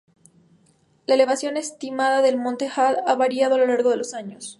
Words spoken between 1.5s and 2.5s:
estimada del